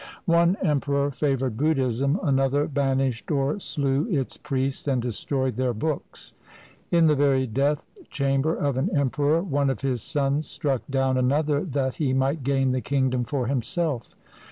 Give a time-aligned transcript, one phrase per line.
[0.25, 6.33] One emperor favored Buddhism; another banished or slew its priests and destroyed their books.
[6.89, 11.17] In the very death cham ber of an emperor one of his sons struck down
[11.19, 14.15] another that he might gain the kingdom for himself.